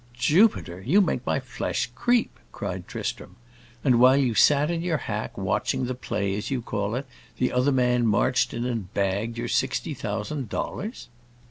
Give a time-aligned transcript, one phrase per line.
[0.17, 0.81] "Jupiter!
[0.83, 3.35] you make my flesh creep!" cried Tristram.
[3.83, 7.05] "And while you sat in your hack, watching the play, as you call it,
[7.37, 11.07] the other man marched in and bagged your sixty thousand dollars?"